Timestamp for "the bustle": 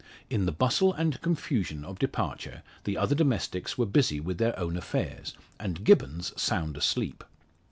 0.47-0.95